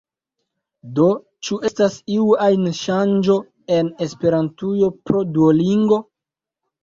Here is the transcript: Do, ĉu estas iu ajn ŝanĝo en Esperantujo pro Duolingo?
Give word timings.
Do, 0.99 1.03
ĉu 1.49 1.57
estas 1.69 1.97
iu 2.13 2.23
ajn 2.45 2.65
ŝanĝo 2.79 3.35
en 3.77 3.91
Esperantujo 4.05 4.89
pro 5.11 5.21
Duolingo? 5.35 6.01